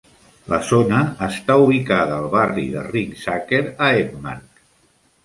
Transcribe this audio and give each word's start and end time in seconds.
La 0.51 0.57
zona 0.69 1.01
està 1.25 1.57
ubicada 1.65 2.15
al 2.21 2.25
barri 2.31 2.63
de 2.77 2.87
Ringsaker, 2.87 3.61
a 3.89 3.91
Hedmark. 3.99 4.65